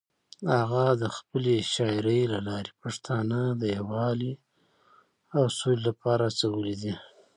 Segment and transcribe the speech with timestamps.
[0.57, 4.33] هغه د خپلې شاعرۍ له لارې پښتانه د یووالي
[5.35, 6.93] او سولې لپاره هڅولي دي.